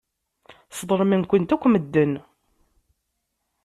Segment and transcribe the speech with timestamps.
[0.77, 2.13] Sḍelmen-kent akk medden.